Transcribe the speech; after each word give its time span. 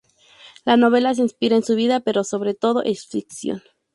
La 0.65 0.77
novela 0.77 1.13
se 1.13 1.21
inspira 1.21 1.55
en 1.57 1.63
su 1.63 1.75
vida, 1.75 1.99
pero 1.99 2.23
sobre 2.23 2.55
todo 2.55 2.81
es 2.81 3.05
ficción. 3.05 3.61